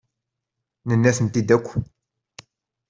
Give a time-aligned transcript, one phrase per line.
[0.87, 1.67] Nenna-tent-id akk.